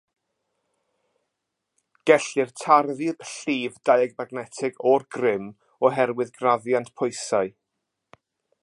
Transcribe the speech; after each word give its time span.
Gellir 2.11 2.53
tarddu'r 2.61 3.21
llif 3.33 3.77
diamagnetig 3.91 4.83
o'r 4.95 5.07
grym 5.17 5.49
oherwydd 5.91 6.35
graddiant 6.41 6.95
pwysau. 7.03 7.55